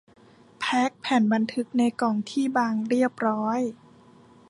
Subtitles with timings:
[0.59, 3.59] แพ็คแผ่นบันทึกในกล่องที่บางเรียบร้อย